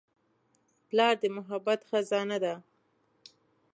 [0.87, 2.53] پلار د محبت خزانه ده.